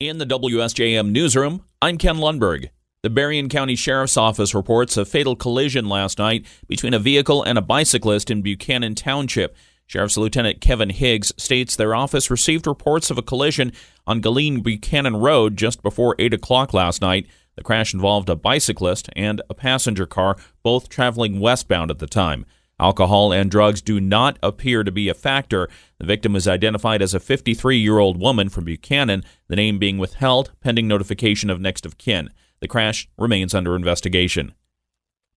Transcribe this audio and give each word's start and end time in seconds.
In 0.00 0.18
the 0.18 0.26
WSJM 0.26 1.10
newsroom, 1.10 1.64
I'm 1.82 1.98
Ken 1.98 2.18
Lundberg. 2.18 2.68
The 3.02 3.10
Berrien 3.10 3.48
County 3.48 3.74
Sheriff's 3.74 4.16
Office 4.16 4.54
reports 4.54 4.96
a 4.96 5.04
fatal 5.04 5.34
collision 5.34 5.88
last 5.88 6.20
night 6.20 6.46
between 6.68 6.94
a 6.94 7.00
vehicle 7.00 7.42
and 7.42 7.58
a 7.58 7.62
bicyclist 7.62 8.30
in 8.30 8.40
Buchanan 8.40 8.94
Township. 8.94 9.56
Sheriff's 9.88 10.16
Lieutenant 10.16 10.60
Kevin 10.60 10.90
Higgs 10.90 11.32
states 11.36 11.74
their 11.74 11.96
office 11.96 12.30
received 12.30 12.68
reports 12.68 13.10
of 13.10 13.18
a 13.18 13.22
collision 13.22 13.72
on 14.06 14.22
Galien 14.22 14.62
Buchanan 14.62 15.16
Road 15.16 15.56
just 15.56 15.82
before 15.82 16.14
8 16.20 16.32
o'clock 16.32 16.72
last 16.72 17.02
night. 17.02 17.26
The 17.56 17.64
crash 17.64 17.92
involved 17.92 18.28
a 18.28 18.36
bicyclist 18.36 19.08
and 19.16 19.42
a 19.50 19.54
passenger 19.54 20.06
car, 20.06 20.36
both 20.62 20.88
traveling 20.88 21.40
westbound 21.40 21.90
at 21.90 21.98
the 21.98 22.06
time. 22.06 22.46
Alcohol 22.80 23.32
and 23.32 23.50
drugs 23.50 23.82
do 23.82 24.00
not 24.00 24.38
appear 24.42 24.84
to 24.84 24.92
be 24.92 25.08
a 25.08 25.14
factor. 25.14 25.68
The 25.98 26.06
victim 26.06 26.36
is 26.36 26.46
identified 26.46 27.02
as 27.02 27.14
a 27.14 27.20
53 27.20 27.76
year 27.76 27.98
old 27.98 28.20
woman 28.20 28.48
from 28.48 28.64
Buchanan, 28.64 29.24
the 29.48 29.56
name 29.56 29.78
being 29.78 29.98
withheld 29.98 30.52
pending 30.60 30.86
notification 30.86 31.50
of 31.50 31.60
next 31.60 31.84
of 31.84 31.98
kin. 31.98 32.30
The 32.60 32.68
crash 32.68 33.08
remains 33.16 33.54
under 33.54 33.74
investigation. 33.74 34.54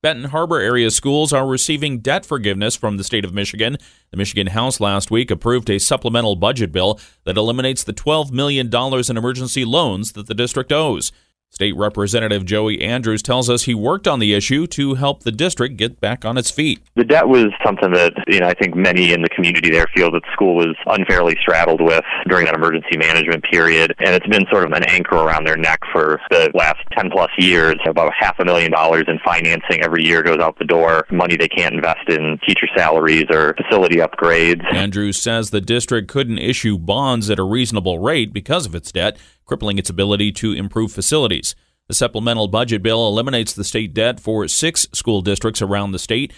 Benton 0.03 0.31
Harbor 0.31 0.59
area 0.59 0.89
schools 0.89 1.31
are 1.31 1.45
receiving 1.45 1.99
debt 1.99 2.25
forgiveness 2.25 2.75
from 2.75 2.97
the 2.97 3.03
state 3.03 3.23
of 3.23 3.35
Michigan. 3.35 3.77
The 4.09 4.17
Michigan 4.17 4.47
House 4.47 4.79
last 4.79 5.11
week 5.11 5.29
approved 5.29 5.69
a 5.69 5.79
supplemental 5.79 6.35
budget 6.35 6.71
bill 6.71 6.99
that 7.23 7.37
eliminates 7.37 7.83
the 7.83 7.93
$12 7.93 8.31
million 8.31 8.67
in 8.73 9.17
emergency 9.17 9.63
loans 9.63 10.13
that 10.13 10.25
the 10.25 10.33
district 10.33 10.71
owes. 10.71 11.11
State 11.51 11.75
Representative 11.75 12.45
Joey 12.45 12.81
Andrews 12.81 13.21
tells 13.21 13.49
us 13.49 13.63
he 13.63 13.75
worked 13.75 14.07
on 14.07 14.19
the 14.19 14.33
issue 14.33 14.65
to 14.67 14.95
help 14.95 15.23
the 15.23 15.33
district 15.33 15.75
get 15.75 15.99
back 15.99 16.23
on 16.23 16.37
its 16.37 16.49
feet. 16.49 16.81
The 16.95 17.03
debt 17.03 17.27
was 17.27 17.47
something 17.63 17.91
that 17.91 18.13
you 18.27 18.39
know 18.39 18.47
I 18.47 18.53
think 18.53 18.73
many 18.73 19.11
in 19.11 19.21
the 19.21 19.27
community 19.27 19.69
there 19.69 19.85
feel 19.93 20.09
that 20.11 20.23
the 20.23 20.31
school 20.31 20.55
was 20.55 20.73
unfairly 20.85 21.35
straddled 21.41 21.81
with 21.81 22.05
during 22.29 22.45
that 22.45 22.55
emergency 22.55 22.97
management 22.97 23.43
period, 23.43 23.93
and 23.99 24.15
it's 24.15 24.25
been 24.27 24.45
sort 24.49 24.63
of 24.63 24.71
an 24.71 24.85
anchor 24.85 25.15
around 25.15 25.45
their 25.45 25.57
neck 25.57 25.81
for 25.91 26.21
the 26.29 26.49
last 26.53 26.79
10 26.97 27.11
plus 27.11 27.31
years. 27.37 27.75
About 27.85 28.13
half 28.17 28.39
a 28.39 28.45
million 28.45 28.71
dollars 28.71 29.03
in 29.09 29.19
financing 29.19 29.83
every 29.83 30.05
year 30.05 30.23
goes 30.23 30.39
out 30.39 30.57
the 30.57 30.63
door, 30.63 31.05
money 31.11 31.35
they 31.35 31.49
can't 31.49 31.75
invest 31.75 32.07
in 32.07 32.39
teacher 32.47 32.67
salaries 32.77 33.25
or 33.29 33.55
facility 33.55 33.97
upgrades. 33.97 34.63
Andrews 34.73 35.21
says 35.21 35.49
the 35.49 35.59
district 35.59 36.07
couldn't 36.07 36.37
issue 36.37 36.77
bonds 36.77 37.29
at 37.29 37.39
a 37.39 37.43
reasonable 37.43 37.99
rate 37.99 38.31
because 38.31 38.65
of 38.65 38.73
its 38.73 38.89
debt 38.93 39.17
crippling 39.45 39.77
its 39.77 39.89
ability 39.89 40.31
to 40.33 40.53
improve 40.53 40.91
facilities. 40.91 41.55
The 41.87 41.93
supplemental 41.93 42.47
budget 42.47 42.83
bill 42.83 43.07
eliminates 43.07 43.53
the 43.53 43.63
state 43.63 43.93
debt 43.93 44.19
for 44.19 44.47
six 44.47 44.87
school 44.93 45.21
districts 45.21 45.61
around 45.61 45.91
the 45.91 45.99
state, 45.99 46.33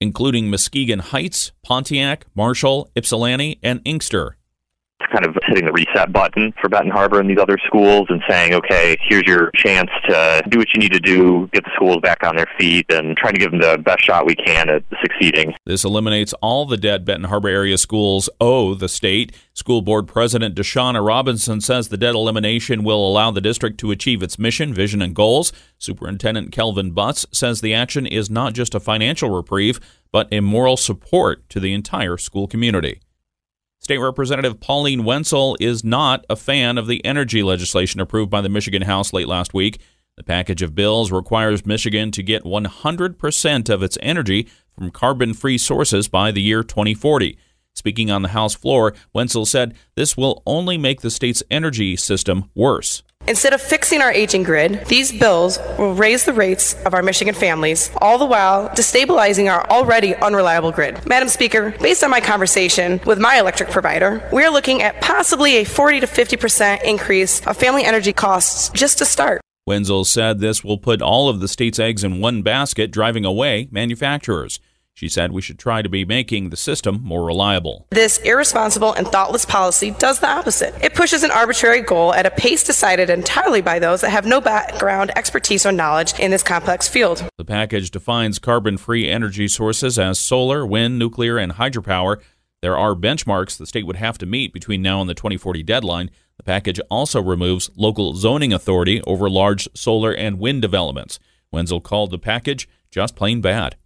including 0.00 0.50
Muskegon 0.50 0.98
Heights, 0.98 1.52
Pontiac, 1.62 2.26
Marshall, 2.34 2.90
Ypsilanti, 2.96 3.58
and 3.62 3.80
Inkster 3.84 4.36
kind 5.12 5.26
of 5.26 5.36
hitting 5.46 5.66
the 5.66 5.72
reset 5.72 6.12
button 6.12 6.52
for 6.60 6.68
Benton 6.68 6.90
Harbor 6.90 7.20
and 7.20 7.28
these 7.28 7.38
other 7.38 7.58
schools 7.66 8.06
and 8.08 8.22
saying, 8.28 8.54
okay, 8.54 8.96
here's 9.00 9.24
your 9.26 9.50
chance 9.54 9.90
to 10.08 10.42
do 10.48 10.58
what 10.58 10.68
you 10.74 10.80
need 10.80 10.92
to 10.92 11.00
do, 11.00 11.48
get 11.52 11.64
the 11.64 11.70
schools 11.74 11.98
back 12.02 12.22
on 12.22 12.36
their 12.36 12.48
feet, 12.58 12.86
and 12.90 13.16
trying 13.16 13.34
to 13.34 13.40
give 13.40 13.50
them 13.50 13.60
the 13.60 13.78
best 13.78 14.04
shot 14.04 14.26
we 14.26 14.34
can 14.34 14.68
at 14.68 14.82
succeeding. 15.00 15.54
This 15.66 15.84
eliminates 15.84 16.32
all 16.34 16.66
the 16.66 16.76
debt 16.76 17.04
Benton 17.04 17.28
Harbor 17.28 17.48
area 17.48 17.78
schools 17.78 18.28
owe 18.40 18.74
the 18.74 18.88
state. 18.88 19.34
School 19.52 19.82
Board 19.82 20.08
President 20.08 20.54
Deshauna 20.54 21.06
Robinson 21.06 21.60
says 21.60 21.88
the 21.88 21.96
debt 21.96 22.14
elimination 22.14 22.84
will 22.84 23.06
allow 23.06 23.30
the 23.30 23.40
district 23.40 23.78
to 23.80 23.90
achieve 23.90 24.22
its 24.22 24.38
mission, 24.38 24.72
vision, 24.72 25.02
and 25.02 25.14
goals. 25.14 25.52
Superintendent 25.78 26.52
Kelvin 26.52 26.92
Butts 26.92 27.26
says 27.32 27.60
the 27.60 27.74
action 27.74 28.06
is 28.06 28.30
not 28.30 28.54
just 28.54 28.74
a 28.74 28.80
financial 28.80 29.30
reprieve, 29.30 29.80
but 30.12 30.28
a 30.32 30.40
moral 30.40 30.76
support 30.76 31.48
to 31.50 31.60
the 31.60 31.72
entire 31.72 32.16
school 32.16 32.46
community. 32.46 33.00
State 33.90 33.98
Representative 33.98 34.60
Pauline 34.60 35.00
Wendzel 35.00 35.56
is 35.58 35.82
not 35.82 36.24
a 36.30 36.36
fan 36.36 36.78
of 36.78 36.86
the 36.86 37.04
energy 37.04 37.42
legislation 37.42 38.00
approved 38.00 38.30
by 38.30 38.40
the 38.40 38.48
Michigan 38.48 38.82
House 38.82 39.12
late 39.12 39.26
last 39.26 39.52
week. 39.52 39.80
The 40.16 40.22
package 40.22 40.62
of 40.62 40.76
bills 40.76 41.10
requires 41.10 41.66
Michigan 41.66 42.12
to 42.12 42.22
get 42.22 42.44
100% 42.44 43.68
of 43.68 43.82
its 43.82 43.98
energy 44.00 44.48
from 44.72 44.92
carbon 44.92 45.34
free 45.34 45.58
sources 45.58 46.06
by 46.06 46.30
the 46.30 46.40
year 46.40 46.62
2040. 46.62 47.36
Speaking 47.74 48.12
on 48.12 48.22
the 48.22 48.28
House 48.28 48.54
floor, 48.54 48.94
Wendzel 49.12 49.44
said 49.44 49.74
this 49.96 50.16
will 50.16 50.44
only 50.46 50.78
make 50.78 51.00
the 51.00 51.10
state's 51.10 51.42
energy 51.50 51.96
system 51.96 52.48
worse. 52.54 53.02
Instead 53.30 53.52
of 53.52 53.62
fixing 53.62 54.02
our 54.02 54.10
aging 54.10 54.42
grid, 54.42 54.84
these 54.86 55.12
bills 55.12 55.60
will 55.78 55.94
raise 55.94 56.24
the 56.24 56.32
rates 56.32 56.74
of 56.84 56.94
our 56.94 57.00
Michigan 57.00 57.32
families, 57.32 57.88
all 57.98 58.18
the 58.18 58.26
while 58.26 58.68
destabilizing 58.70 59.48
our 59.48 59.64
already 59.70 60.16
unreliable 60.16 60.72
grid. 60.72 60.98
Madam 61.06 61.28
Speaker, 61.28 61.70
based 61.80 62.02
on 62.02 62.10
my 62.10 62.20
conversation 62.20 63.00
with 63.06 63.20
my 63.20 63.38
electric 63.38 63.70
provider, 63.70 64.28
we 64.32 64.42
are 64.42 64.50
looking 64.50 64.82
at 64.82 65.00
possibly 65.00 65.58
a 65.58 65.64
40 65.64 66.00
to 66.00 66.08
50% 66.08 66.82
increase 66.82 67.46
of 67.46 67.56
family 67.56 67.84
energy 67.84 68.12
costs 68.12 68.68
just 68.70 68.98
to 68.98 69.04
start. 69.04 69.40
Wendzel 69.68 70.04
said 70.04 70.40
this 70.40 70.64
will 70.64 70.78
put 70.78 71.00
all 71.00 71.28
of 71.28 71.38
the 71.38 71.46
state's 71.46 71.78
eggs 71.78 72.02
in 72.02 72.20
one 72.20 72.42
basket, 72.42 72.90
driving 72.90 73.24
away 73.24 73.68
manufacturers. 73.70 74.58
She 74.94 75.08
said 75.08 75.32
we 75.32 75.40
should 75.40 75.58
try 75.58 75.82
to 75.82 75.88
be 75.88 76.04
making 76.04 76.50
the 76.50 76.56
system 76.56 77.00
more 77.02 77.24
reliable. 77.24 77.86
This 77.90 78.18
irresponsible 78.18 78.92
and 78.92 79.06
thoughtless 79.08 79.44
policy 79.44 79.92
does 79.92 80.20
the 80.20 80.28
opposite. 80.28 80.74
It 80.84 80.94
pushes 80.94 81.22
an 81.22 81.30
arbitrary 81.30 81.80
goal 81.80 82.12
at 82.12 82.26
a 82.26 82.30
pace 82.30 82.62
decided 82.62 83.08
entirely 83.08 83.62
by 83.62 83.78
those 83.78 84.02
that 84.02 84.10
have 84.10 84.26
no 84.26 84.40
background, 84.40 85.10
expertise, 85.16 85.64
or 85.64 85.72
knowledge 85.72 86.18
in 86.18 86.30
this 86.30 86.42
complex 86.42 86.86
field. 86.86 87.26
The 87.38 87.44
package 87.44 87.90
defines 87.90 88.38
carbon 88.38 88.76
free 88.76 89.08
energy 89.08 89.48
sources 89.48 89.98
as 89.98 90.18
solar, 90.18 90.66
wind, 90.66 90.98
nuclear, 90.98 91.38
and 91.38 91.52
hydropower. 91.52 92.20
There 92.60 92.76
are 92.76 92.94
benchmarks 92.94 93.56
the 93.56 93.66
state 93.66 93.86
would 93.86 93.96
have 93.96 94.18
to 94.18 94.26
meet 94.26 94.52
between 94.52 94.82
now 94.82 95.00
and 95.00 95.08
the 95.08 95.14
2040 95.14 95.62
deadline. 95.62 96.10
The 96.36 96.42
package 96.42 96.80
also 96.90 97.22
removes 97.22 97.70
local 97.74 98.14
zoning 98.16 98.52
authority 98.52 99.00
over 99.06 99.30
large 99.30 99.66
solar 99.74 100.12
and 100.12 100.38
wind 100.38 100.60
developments. 100.60 101.18
Wendzel 101.54 101.82
called 101.82 102.10
the 102.10 102.18
package 102.18 102.68
just 102.90 103.16
plain 103.16 103.40
bad. 103.40 103.76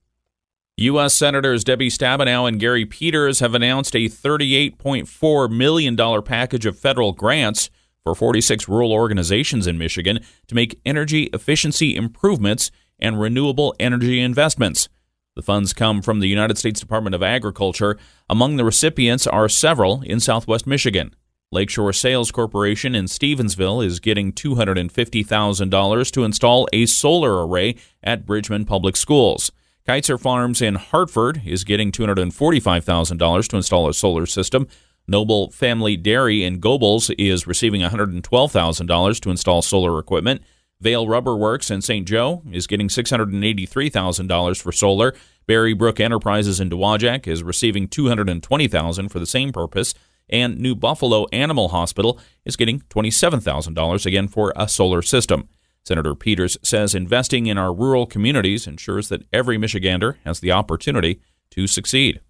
U.S. 0.76 1.14
Senators 1.14 1.62
Debbie 1.62 1.88
Stabenow 1.88 2.48
and 2.48 2.58
Gary 2.58 2.84
Peters 2.84 3.38
have 3.38 3.54
announced 3.54 3.94
a 3.94 4.08
$38.4 4.08 5.48
million 5.48 6.22
package 6.24 6.66
of 6.66 6.76
federal 6.76 7.12
grants 7.12 7.70
for 8.02 8.12
46 8.12 8.68
rural 8.68 8.92
organizations 8.92 9.68
in 9.68 9.78
Michigan 9.78 10.18
to 10.48 10.54
make 10.56 10.80
energy 10.84 11.24
efficiency 11.32 11.94
improvements 11.94 12.72
and 12.98 13.20
renewable 13.20 13.72
energy 13.78 14.20
investments. 14.20 14.88
The 15.36 15.42
funds 15.42 15.74
come 15.74 16.02
from 16.02 16.18
the 16.18 16.28
United 16.28 16.58
States 16.58 16.80
Department 16.80 17.14
of 17.14 17.22
Agriculture. 17.22 17.96
Among 18.28 18.56
the 18.56 18.64
recipients 18.64 19.28
are 19.28 19.48
several 19.48 20.02
in 20.02 20.18
southwest 20.18 20.66
Michigan. 20.66 21.14
Lakeshore 21.52 21.92
Sales 21.92 22.32
Corporation 22.32 22.96
in 22.96 23.04
Stevensville 23.04 23.84
is 23.84 24.00
getting 24.00 24.32
$250,000 24.32 26.10
to 26.10 26.24
install 26.24 26.68
a 26.72 26.86
solar 26.86 27.46
array 27.46 27.76
at 28.02 28.26
Bridgman 28.26 28.64
Public 28.64 28.96
Schools. 28.96 29.52
Keitzer 29.86 30.18
Farms 30.18 30.62
in 30.62 30.76
Hartford 30.76 31.42
is 31.44 31.62
getting 31.62 31.92
$245,000 31.92 33.48
to 33.48 33.56
install 33.56 33.86
a 33.86 33.92
solar 33.92 34.24
system. 34.24 34.66
Noble 35.06 35.50
Family 35.50 35.94
Dairy 35.94 36.42
in 36.42 36.58
Gobles 36.58 37.10
is 37.18 37.46
receiving 37.46 37.82
$112,000 37.82 39.20
to 39.20 39.30
install 39.30 39.60
solar 39.60 39.98
equipment. 39.98 40.40
Vail 40.80 41.06
Rubber 41.06 41.36
Works 41.36 41.70
in 41.70 41.82
St. 41.82 42.08
Joe 42.08 42.42
is 42.50 42.66
getting 42.66 42.88
$683,000 42.88 44.62
for 44.62 44.72
solar. 44.72 45.14
Barry 45.46 45.74
Brook 45.74 46.00
Enterprises 46.00 46.60
in 46.60 46.70
Dowagiac 46.70 47.26
is 47.26 47.42
receiving 47.42 47.86
$220,000 47.86 49.10
for 49.10 49.18
the 49.18 49.26
same 49.26 49.52
purpose. 49.52 49.92
And 50.30 50.58
New 50.58 50.74
Buffalo 50.74 51.26
Animal 51.30 51.68
Hospital 51.68 52.18
is 52.46 52.56
getting 52.56 52.80
$27,000 52.88 54.06
again 54.06 54.28
for 54.28 54.50
a 54.56 54.66
solar 54.66 55.02
system. 55.02 55.46
Senator 55.84 56.14
Peters 56.14 56.56
says 56.62 56.94
investing 56.94 57.46
in 57.46 57.58
our 57.58 57.72
rural 57.72 58.06
communities 58.06 58.66
ensures 58.66 59.08
that 59.08 59.26
every 59.32 59.58
Michigander 59.58 60.16
has 60.24 60.40
the 60.40 60.50
opportunity 60.50 61.20
to 61.50 61.66
succeed. 61.66 62.20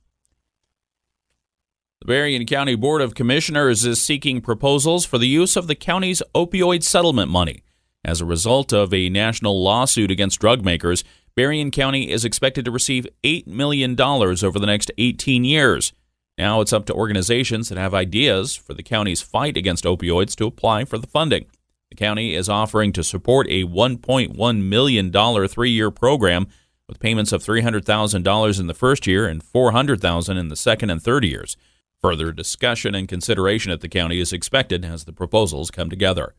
The 2.00 2.06
Berrien 2.06 2.44
County 2.47 2.75
Board 2.75 3.00
of 3.00 3.14
Commissioners 3.14 3.87
is 3.87 4.03
seeking 4.03 4.41
proposals 4.41 5.06
for 5.06 5.19
the 5.19 5.28
use 5.28 5.56
of 5.56 5.69
the 5.69 5.75
county's 5.75 6.22
opioid 6.34 6.82
settlement 6.82 7.31
money. 7.31 7.62
As 8.05 8.20
a 8.20 8.26
result 8.26 8.73
of 8.73 8.93
a 8.93 9.08
national 9.08 9.62
lawsuit 9.62 10.11
against 10.11 10.40
drug 10.40 10.64
makers, 10.64 11.05
Berrien 11.34 11.70
County 11.70 12.11
is 12.11 12.25
expected 12.25 12.64
to 12.64 12.70
receive 12.70 13.06
$8 13.23 13.46
million 13.46 13.99
over 13.99 14.58
the 14.58 14.67
next 14.67 14.90
18 14.99 15.44
years. 15.44 15.93
Now 16.37 16.61
it's 16.61 16.73
up 16.73 16.84
to 16.87 16.94
organizations 16.94 17.69
that 17.69 17.79
have 17.79 17.94
ideas 17.94 18.56
for 18.56 18.75
the 18.75 18.82
county's 18.82 19.23
fight 19.23 19.56
against 19.56 19.84
opioids 19.84 20.34
to 20.37 20.46
apply 20.46 20.84
for 20.84 20.99
the 20.99 21.06
funding. 21.06 21.46
The 21.94 22.05
county 22.05 22.35
is 22.35 22.49
offering 22.49 22.93
to 22.94 23.05
support 23.05 23.46
a 23.49 23.62
$1.1 23.62 24.62
million 24.62 25.46
three 25.46 25.70
year 25.70 25.93
program 25.93 26.49
with 26.88 26.99
payments 26.99 27.31
of 27.31 27.44
$300,000 27.44 28.61
in 28.61 28.67
the 28.67 28.75
first 28.75 29.06
year 29.06 29.29
and 29.29 29.41
$400,000 29.41 30.37
in 30.37 30.49
the 30.49 30.56
second 30.56 30.91
and 30.91 31.00
third 31.00 31.25
years. 31.25 31.56
Further 32.02 32.32
discussion 32.32 32.96
and 32.96 33.06
consideration 33.06 33.70
at 33.70 33.81
the 33.81 33.88
county 33.88 34.19
is 34.19 34.32
expected 34.32 34.85
as 34.85 35.05
the 35.05 35.12
proposals 35.12 35.70
come 35.70 35.88
together. 35.88 36.35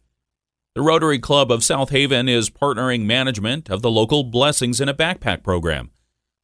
The 0.74 0.82
Rotary 0.82 1.20
Club 1.20 1.50
of 1.54 1.64
South 1.64 1.92
Haven 1.92 2.28
is 2.28 2.50
partnering 2.50 3.06
management 3.06 3.70
of 3.70 3.82
the 3.82 3.90
local 3.90 4.26
Blessings 4.26 4.82
in 4.82 4.90
a 4.90 4.94
Backpack 4.94 5.42
program. 5.42 5.90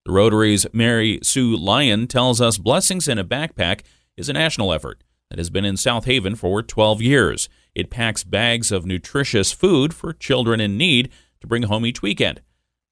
The 0.06 0.14
Rotary's 0.14 0.66
Mary 0.72 1.20
Sue 1.22 1.58
Lyon 1.58 2.08
tells 2.08 2.40
us 2.40 2.58
Blessings 2.58 3.10
in 3.10 3.18
a 3.18 3.26
Backpack 3.26 3.82
is 4.16 4.30
a 4.30 4.34
national 4.34 4.72
effort 4.72 5.04
that 5.30 5.38
has 5.38 5.50
been 5.50 5.66
in 5.66 5.76
South 5.76 6.06
Haven 6.06 6.36
for 6.36 6.64
12 6.64 7.02
years. 7.02 7.50
It 7.74 7.90
packs 7.90 8.24
bags 8.24 8.72
of 8.72 8.86
nutritious 8.86 9.52
food 9.52 9.94
for 9.94 10.14
children 10.14 10.60
in 10.60 10.78
need 10.78 11.10
to 11.40 11.48
bring 11.48 11.64
home 11.64 11.86
each 11.86 12.02
weekend. 12.02 12.42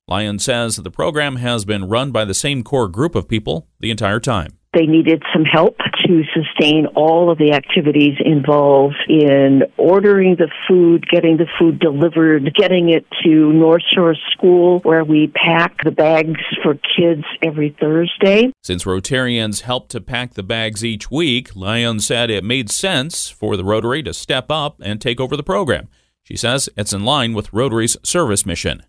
Lyon 0.08 0.40
says 0.40 0.78
the 0.78 0.92
program 0.92 1.36
has 1.36 1.66
been 1.66 1.90
run 1.90 2.12
by 2.12 2.26
the 2.26 2.34
same 2.34 2.64
core 2.64 2.88
group 2.88 3.16
of 3.16 3.28
people 3.28 3.68
the 3.80 3.92
entire 3.92 4.20
time. 4.20 4.58
They 4.74 4.86
needed 4.86 5.24
some 5.33 5.45
help 5.45 5.77
to 6.06 6.24
sustain 6.33 6.86
all 6.95 7.31
of 7.31 7.39
the 7.39 7.54
activities 7.54 8.18
involved 8.24 8.98
in 9.07 9.63
ordering 9.77 10.36
the 10.36 10.50
food, 10.68 11.10
getting 11.10 11.38
the 11.38 11.48
food 11.57 11.80
delivered, 11.80 12.54
getting 12.54 12.89
it 12.89 13.06
to 13.24 13.51
North 13.51 13.81
Shore 13.92 14.16
School 14.31 14.80
where 14.80 15.04
we 15.04 15.27
pack 15.27 15.83
the 15.83 15.92
bags 15.92 16.39
for 16.62 16.75
kids 16.75 17.24
every 17.42 17.75
Thursday. 17.80 18.51
Since 18.62 18.83
Rotarians 18.83 19.62
helped 19.62 19.89
to 19.92 20.01
pack 20.01 20.36
the 20.36 20.44
bags 20.44 20.86
each 20.86 21.10
week, 21.10 21.56
Lyon 21.56 22.00
said 22.00 22.30
it 22.30 22.44
made 22.44 22.69
sense 22.69 23.27
for 23.27 23.57
the 23.57 23.66
Rotary 23.66 24.04
to 24.04 24.13
step 24.13 24.51
up 24.51 24.80
and 24.81 25.01
take 25.01 25.19
over 25.19 25.36
the 25.36 25.44
program. 25.44 25.88
She 26.24 26.38
says 26.38 26.69
it's 26.77 26.94
in 26.94 27.04
line 27.04 27.33
with 27.33 27.51
Rotary's 27.51 27.98
service 28.04 28.45
mission. 28.45 28.83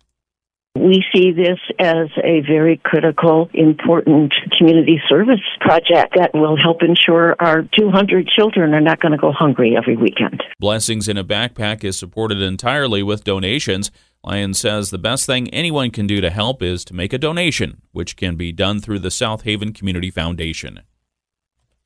We 0.73 1.03
see 1.13 1.33
this 1.33 1.59
as 1.79 2.07
a 2.23 2.39
very 2.47 2.77
critical, 2.77 3.49
important 3.53 4.33
community 4.57 5.01
service 5.09 5.41
project 5.59 6.15
that 6.15 6.33
will 6.33 6.55
help 6.55 6.81
ensure 6.81 7.35
our 7.39 7.63
200 7.77 8.25
children 8.27 8.73
are 8.73 8.79
not 8.79 9.01
going 9.01 9.11
to 9.11 9.17
go 9.17 9.33
hungry 9.33 9.75
every 9.75 9.97
weekend. 9.97 10.41
Blessings 10.59 11.09
in 11.09 11.17
a 11.17 11.25
Backpack 11.25 11.83
is 11.83 11.99
supported 11.99 12.41
entirely 12.41 13.03
with 13.03 13.25
donations. 13.25 13.91
Lyon 14.23 14.53
says 14.53 14.91
the 14.91 14.97
best 14.97 15.25
thing 15.25 15.49
anyone 15.49 15.91
can 15.91 16.07
do 16.07 16.21
to 16.21 16.29
help 16.29 16.63
is 16.63 16.85
to 16.85 16.95
make 16.95 17.11
a 17.11 17.17
donation, 17.17 17.81
which 17.91 18.15
can 18.15 18.37
be 18.37 18.53
done 18.53 18.79
through 18.79 18.99
the 18.99 19.11
South 19.11 19.41
Haven 19.41 19.73
Community 19.73 20.09
Foundation. 20.09 20.83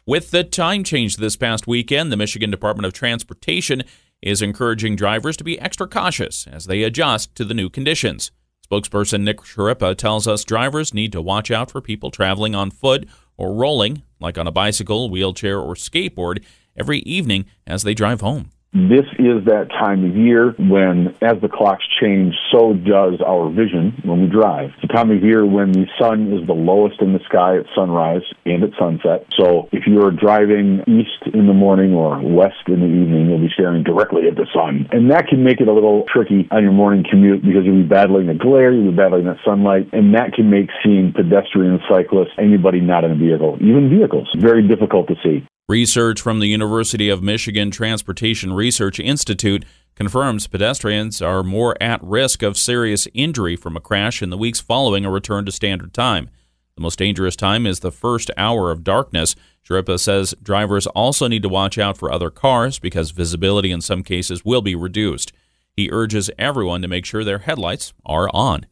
With 0.05 0.29
the 0.29 0.43
time 0.43 0.83
change 0.83 1.17
this 1.17 1.35
past 1.35 1.65
weekend, 1.65 2.11
the 2.11 2.17
Michigan 2.17 2.51
Department 2.51 2.85
of 2.85 2.93
Transportation 2.93 3.81
is 4.21 4.43
encouraging 4.43 4.95
drivers 4.95 5.35
to 5.37 5.43
be 5.43 5.59
extra 5.59 5.87
cautious 5.87 6.45
as 6.45 6.65
they 6.65 6.83
adjust 6.83 7.33
to 7.33 7.43
the 7.43 7.55
new 7.55 7.69
conditions. 7.69 8.31
Spokesperson 8.65 9.21
Nick 9.21 9.41
Schirripa 9.41 9.95
tells 9.95 10.27
us 10.27 10.43
drivers 10.43 10.93
need 10.93 11.11
to 11.11 11.21
watch 11.21 11.51
out 11.51 11.69
for 11.69 11.81
people 11.81 12.09
traveling 12.09 12.55
on 12.55 12.71
foot 12.71 13.07
or 13.37 13.53
rolling, 13.53 14.01
like 14.19 14.37
on 14.37 14.47
a 14.47 14.51
bicycle, 14.51 15.09
wheelchair, 15.09 15.59
or 15.59 15.75
skateboard, 15.75 16.43
every 16.75 16.99
evening 16.99 17.45
as 17.67 17.83
they 17.83 17.93
drive 17.93 18.21
home. 18.21 18.49
This 18.75 19.07
is 19.17 19.45
that 19.45 19.69
time 19.71 20.03
of 20.03 20.17
year 20.17 20.51
when, 20.59 21.15
as 21.21 21.39
the 21.39 21.47
clocks 21.47 21.85
change, 22.01 22.35
so 22.51 22.73
does 22.73 23.23
our 23.25 23.49
vision 23.49 23.95
when 24.03 24.23
we 24.23 24.27
drive. 24.27 24.71
It's 24.75 24.81
the 24.81 24.93
time 24.93 25.11
of 25.11 25.23
year 25.23 25.45
when 25.45 25.71
the 25.71 25.87
sun 25.97 26.33
is 26.33 26.45
the 26.45 26.59
lowest 26.59 27.01
in 27.01 27.13
the 27.13 27.23
sky 27.23 27.55
at 27.55 27.67
sunrise 27.73 28.23
and 28.45 28.65
at 28.65 28.71
sunset. 28.77 29.31
So 29.39 29.69
if 29.71 29.87
you're 29.87 30.11
driving 30.11 30.83
east 30.91 31.23
in 31.33 31.47
the 31.47 31.53
morning 31.53 31.93
or 31.93 32.19
west 32.19 32.67
in 32.67 32.81
the 32.81 32.91
evening, 32.91 33.29
you'll 33.29 33.39
be 33.39 33.53
staring 33.53 33.83
directly 33.83 34.27
at 34.27 34.35
the 34.35 34.45
sun. 34.53 34.89
And 34.91 35.09
that 35.09 35.29
can 35.29 35.41
make 35.41 35.61
it 35.61 35.69
a 35.69 35.73
little 35.73 36.03
tricky 36.11 36.45
on 36.51 36.61
your 36.61 36.73
morning 36.73 37.05
commute 37.09 37.43
because 37.43 37.63
you'll 37.63 37.81
be 37.81 37.87
battling 37.87 38.27
the 38.27 38.33
glare, 38.35 38.73
you'll 38.73 38.91
be 38.91 38.97
battling 38.97 39.23
that 39.23 39.39
sunlight, 39.45 39.87
and 39.93 40.13
that 40.15 40.33
can 40.33 40.49
make 40.49 40.67
seeing 40.83 41.13
pedestrians, 41.15 41.79
cyclists, 41.87 42.35
anybody 42.37 42.81
not 42.81 43.05
in 43.05 43.11
a 43.11 43.15
vehicle, 43.15 43.55
even 43.61 43.87
vehicles, 43.87 44.27
very 44.35 44.67
difficult 44.67 45.07
to 45.07 45.15
see. 45.23 45.47
Research 45.67 46.21
from 46.21 46.41
the 46.41 46.47
University 46.47 47.09
of 47.09 47.23
Michigan 47.23 47.71
Transportation 47.71 48.53
Research 48.53 48.99
Institute 48.99 49.65
confirms 49.95 50.45
pedestrians 50.45 51.23
are 51.23 51.41
more 51.41 51.75
at 51.81 52.03
risk 52.03 52.43
of 52.43 52.55
serious 52.55 53.07
injury 53.15 53.55
from 53.55 53.75
a 53.75 53.79
crash 53.79 54.21
in 54.21 54.29
the 54.29 54.37
weeks 54.37 54.59
following 54.59 55.05
a 55.05 55.09
return 55.09 55.43
to 55.43 55.51
standard 55.51 55.91
time. 55.91 56.29
The 56.75 56.83
most 56.83 56.99
dangerous 56.99 57.35
time 57.35 57.65
is 57.65 57.79
the 57.79 57.91
first 57.91 58.29
hour 58.37 58.69
of 58.69 58.83
darkness. 58.83 59.35
Schirripa 59.67 59.99
says 59.99 60.35
drivers 60.39 60.85
also 60.85 61.27
need 61.27 61.41
to 61.41 61.49
watch 61.49 61.79
out 61.79 61.97
for 61.97 62.11
other 62.11 62.29
cars 62.29 62.77
because 62.77 63.09
visibility 63.09 63.71
in 63.71 63.81
some 63.81 64.03
cases 64.03 64.45
will 64.45 64.61
be 64.61 64.75
reduced. 64.75 65.33
He 65.75 65.89
urges 65.91 66.29
everyone 66.37 66.83
to 66.83 66.87
make 66.87 67.05
sure 67.05 67.23
their 67.23 67.39
headlights 67.39 67.91
are 68.05 68.29
on. 68.35 68.67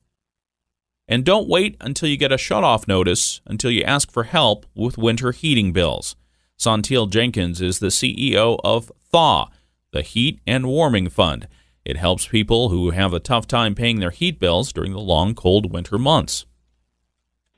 And 1.08 1.26
don't 1.26 1.50
wait 1.50 1.76
until 1.82 2.08
you 2.08 2.18
get 2.18 2.32
a 2.32 2.36
shutoff 2.36 2.88
notice 2.88 3.42
until 3.48 3.72
you 3.72 3.82
ask 3.82 4.12
for 4.12 4.26
help 4.26 4.68
with 4.76 5.00
winter 5.00 5.32
heating 5.32 5.74
bills. 5.74 6.16
Saunteel 6.60 7.10
Jenkins 7.10 7.62
is 7.62 7.80
the 7.80 7.88
CEO 7.88 8.60
of 8.64 8.92
Thaw, 9.12 9.50
the 9.92 10.02
Heat 10.02 10.40
and 10.48 10.68
Warming 10.68 11.10
Fund. 11.10 11.48
It 11.86 11.98
helps 11.98 12.28
people 12.28 12.70
who 12.70 12.92
have 12.92 13.14
a 13.14 13.20
tough 13.20 13.48
time 13.48 13.76
paying 13.76 14.00
their 14.00 14.12
heat 14.12 14.40
bills 14.40 14.72
during 14.72 14.94
the 14.94 15.00
long, 15.00 15.36
cold 15.36 15.74
winter 15.74 15.98
months. 15.98 16.46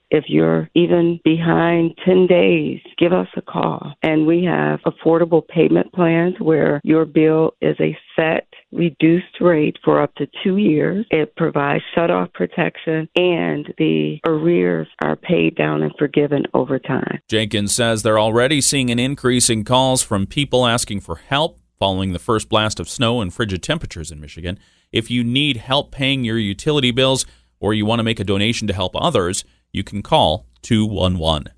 If 0.09 0.25
you're 0.27 0.69
even 0.75 1.19
behind 1.23 1.97
10 2.05 2.27
days, 2.27 2.79
give 2.97 3.11
us 3.11 3.27
a 3.35 3.41
call. 3.41 3.93
And 4.01 4.25
we 4.25 4.43
have 4.45 4.79
affordable 4.81 5.45
payment 5.47 5.91
plans 5.93 6.35
where 6.39 6.79
your 6.83 7.05
bill 7.05 7.53
is 7.61 7.75
a 7.79 7.97
set 8.15 8.47
reduced 8.75 9.39
rate 9.41 9.77
for 9.83 10.01
up 10.01 10.13
to 10.15 10.27
two 10.43 10.57
years. 10.57 11.05
It 11.11 11.35
provides 11.35 11.83
shut-off 11.93 12.33
protection 12.33 13.09
and 13.15 13.73
the 13.77 14.19
arrears 14.25 14.87
are 15.01 15.15
paid 15.15 15.55
down 15.55 15.81
and 15.81 15.93
forgiven 15.97 16.43
over 16.53 16.79
time. 16.79 17.19
Jenkins 17.29 17.73
says 17.73 18.03
they're 18.03 18.19
already 18.19 18.61
seeing 18.61 18.89
an 18.89 18.99
increase 18.99 19.49
in 19.49 19.63
calls 19.63 20.03
from 20.03 20.25
people 20.27 20.65
asking 20.65 21.01
for 21.01 21.15
help 21.15 21.59
following 21.79 22.13
the 22.13 22.19
first 22.19 22.49
blast 22.49 22.79
of 22.79 22.89
snow 22.89 23.21
and 23.21 23.33
frigid 23.33 23.61
temperatures 23.61 24.11
in 24.11 24.19
Michigan. 24.19 24.57
If 24.91 25.11
you 25.11 25.23
need 25.23 25.57
help 25.57 25.91
paying 25.91 26.23
your 26.23 26.37
utility 26.37 26.91
bills 26.91 27.25
or 27.59 27.73
you 27.73 27.85
want 27.85 27.99
to 27.99 28.03
make 28.03 28.19
a 28.19 28.23
donation 28.23 28.67
to 28.67 28.73
help 28.73 28.95
others, 28.95 29.43
you 29.71 29.83
can 29.83 30.01
call 30.01 30.45
211. 30.61 31.51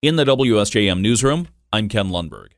In 0.00 0.16
the 0.16 0.24
WSJM 0.24 1.00
newsroom, 1.00 1.48
I'm 1.72 1.88
Ken 1.88 2.08
Lundberg. 2.08 2.48